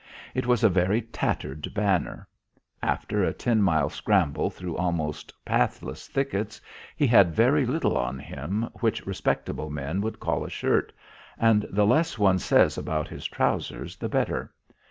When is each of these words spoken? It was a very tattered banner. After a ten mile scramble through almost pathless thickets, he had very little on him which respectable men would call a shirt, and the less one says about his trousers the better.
It 0.33 0.47
was 0.47 0.63
a 0.63 0.67
very 0.67 1.03
tattered 1.03 1.71
banner. 1.75 2.27
After 2.81 3.23
a 3.23 3.31
ten 3.31 3.61
mile 3.61 3.87
scramble 3.87 4.49
through 4.49 4.75
almost 4.75 5.31
pathless 5.45 6.07
thickets, 6.07 6.59
he 6.95 7.05
had 7.05 7.35
very 7.35 7.67
little 7.67 7.95
on 7.95 8.17
him 8.17 8.67
which 8.79 9.05
respectable 9.05 9.69
men 9.69 10.01
would 10.01 10.19
call 10.19 10.43
a 10.43 10.49
shirt, 10.49 10.91
and 11.37 11.67
the 11.69 11.85
less 11.85 12.17
one 12.17 12.39
says 12.39 12.79
about 12.79 13.09
his 13.09 13.27
trousers 13.27 13.95
the 13.95 14.09
better. 14.09 14.51